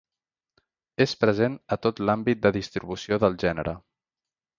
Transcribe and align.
És 1.05 1.11
present 1.23 1.57
a 1.75 1.77
tot 1.83 2.01
l'àmbit 2.09 2.41
de 2.47 2.53
distribució 2.57 3.21
del 3.25 3.37
gènere. 3.45 3.75